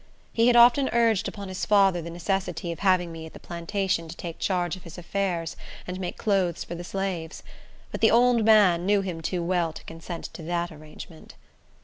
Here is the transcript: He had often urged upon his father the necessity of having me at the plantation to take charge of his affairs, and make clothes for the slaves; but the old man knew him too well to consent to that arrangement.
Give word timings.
He 0.33 0.47
had 0.47 0.55
often 0.55 0.89
urged 0.93 1.27
upon 1.27 1.47
his 1.47 1.63
father 1.63 2.01
the 2.01 2.09
necessity 2.09 2.71
of 2.71 2.79
having 2.79 3.11
me 3.11 3.27
at 3.27 3.33
the 3.33 3.39
plantation 3.39 4.07
to 4.07 4.15
take 4.17 4.39
charge 4.39 4.75
of 4.75 4.81
his 4.81 4.97
affairs, 4.97 5.55
and 5.85 5.99
make 5.99 6.17
clothes 6.17 6.63
for 6.63 6.73
the 6.73 6.83
slaves; 6.83 7.43
but 7.91 8.01
the 8.01 8.09
old 8.09 8.43
man 8.43 8.87
knew 8.87 9.01
him 9.01 9.21
too 9.21 9.43
well 9.43 9.71
to 9.73 9.83
consent 9.85 10.23
to 10.33 10.41
that 10.41 10.71
arrangement. 10.71 11.35